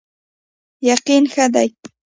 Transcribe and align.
یقین 0.89 1.23
ښه 1.33 1.45
دی. 1.53 1.67